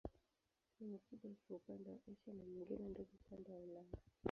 [0.71, 3.97] Sehemu kubwa iko upande wa Asia na nyingine ndogo upande wa Ulaya.